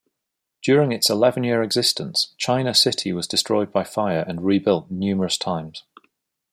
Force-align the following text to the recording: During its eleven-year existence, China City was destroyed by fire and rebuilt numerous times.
During 0.63 0.91
its 0.91 1.11
eleven-year 1.11 1.61
existence, 1.61 2.33
China 2.39 2.73
City 2.73 3.13
was 3.13 3.27
destroyed 3.27 3.71
by 3.71 3.83
fire 3.83 4.25
and 4.27 4.43
rebuilt 4.43 4.89
numerous 4.89 5.37
times. 5.37 5.83